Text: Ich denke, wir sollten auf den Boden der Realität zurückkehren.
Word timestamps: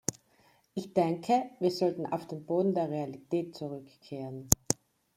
Ich 0.73 0.95
denke, 0.95 1.51
wir 1.59 1.69
sollten 1.69 2.07
auf 2.07 2.25
den 2.25 2.43
Boden 2.43 2.73
der 2.73 2.89
Realität 2.89 3.55
zurückkehren. 3.55 4.49